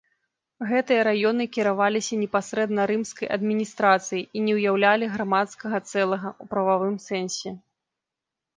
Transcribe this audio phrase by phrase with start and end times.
[0.69, 7.49] Гэтыя раёны кіраваліся непасрэдна рымскай адміністрацыяй і не ўяўлялі грамадскага цэлага ў прававым сэнсе.